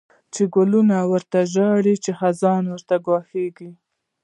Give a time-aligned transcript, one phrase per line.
[0.33, 3.71] چی ګلونه ړاته ژاړی، چی خزان راته ګواښيږی